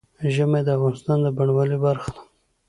[0.33, 2.21] ژمی د افغانستان د بڼوالۍ برخه ده.